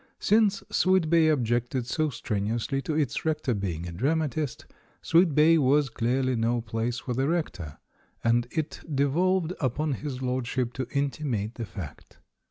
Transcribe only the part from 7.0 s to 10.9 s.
the rector; and it devolved upon his lordship to